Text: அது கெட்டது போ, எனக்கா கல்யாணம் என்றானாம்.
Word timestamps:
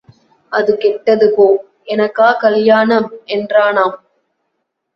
அது 0.51 0.71
கெட்டது 0.77 1.27
போ, 1.35 1.45
எனக்கா 1.85 2.29
கல்யாணம் 2.39 3.07
என்றானாம். 3.27 3.95